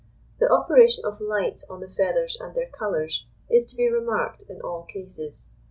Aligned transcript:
The 0.39 0.51
operation 0.51 1.05
of 1.05 1.21
light 1.21 1.61
on 1.69 1.79
the 1.79 1.87
feathers 1.87 2.35
and 2.41 2.55
their 2.55 2.65
colours, 2.65 3.27
is 3.51 3.65
to 3.65 3.75
be 3.75 3.87
remarked 3.87 4.41
in 4.49 4.59
all 4.59 4.81
cases. 4.81 5.49